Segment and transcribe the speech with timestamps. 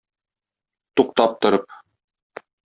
[0.99, 1.69] Туктап торып.